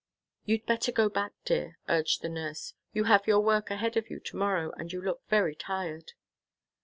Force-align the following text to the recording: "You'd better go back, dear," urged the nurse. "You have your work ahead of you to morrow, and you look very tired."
"You'd 0.45 0.65
better 0.65 0.91
go 0.91 1.09
back, 1.09 1.33
dear," 1.45 1.77
urged 1.87 2.23
the 2.23 2.29
nurse. 2.29 2.73
"You 2.91 3.03
have 3.03 3.27
your 3.27 3.39
work 3.39 3.69
ahead 3.69 3.95
of 3.97 4.09
you 4.09 4.19
to 4.21 4.35
morrow, 4.35 4.71
and 4.71 4.91
you 4.91 4.99
look 4.99 5.21
very 5.29 5.53
tired." 5.53 6.13